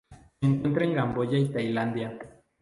Se 0.39 0.47
encuentra 0.47 0.83
en 0.83 0.95
Camboya 0.95 1.37
y 1.37 1.49
Tailandia. 1.51 2.17